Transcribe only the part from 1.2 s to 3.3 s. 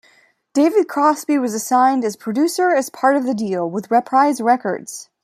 was assigned as producer as part of